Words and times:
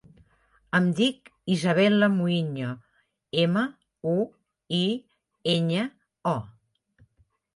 Em 0.77 0.85
dic 0.99 1.29
Isabella 1.55 2.07
Muiño: 2.13 2.71
ema, 3.43 3.65
u, 4.13 4.15
i, 4.79 4.81
enya, 5.57 5.83
o. 6.35 6.37